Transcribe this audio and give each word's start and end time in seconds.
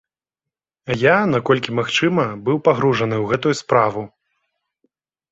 Я, 1.01 1.17
наколькі 1.33 1.75
магчыма, 1.79 2.25
быў 2.47 2.57
пагружаны 2.67 3.15
ў 3.19 3.25
гэтую 3.33 3.53
справу. 3.61 4.01